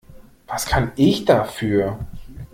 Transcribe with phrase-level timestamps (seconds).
[0.47, 1.99] Was kann ich dafür?